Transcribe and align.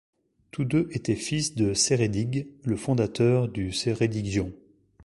Tous 0.49 0.65
deux 0.65 0.89
étaient 0.93 1.15
fils 1.15 1.53
de 1.53 1.75
Ceredig, 1.75 2.47
le 2.63 2.75
fondateur 2.75 3.47
du 3.47 3.71
Ceredigion. 3.71 4.51